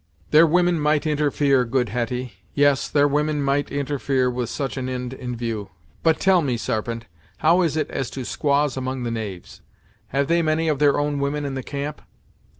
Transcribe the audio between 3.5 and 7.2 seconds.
interfere with such an ind in view. But, tell me, Sarpent,